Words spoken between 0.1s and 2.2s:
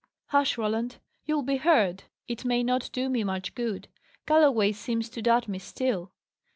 "Hush, Roland! you'll be heard.